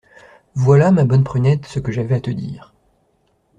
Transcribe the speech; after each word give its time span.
Voilà, 0.55 0.89
ma 0.89 1.05
bonne 1.05 1.23
Prunette, 1.23 1.67
ce 1.67 1.77
que 1.77 1.91
j’avais 1.91 2.15
à 2.15 2.21
te 2.21 2.31
dire… 2.31 2.73